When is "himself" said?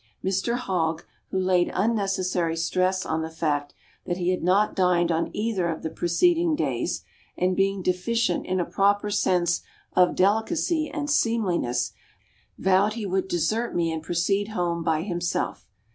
15.03-15.67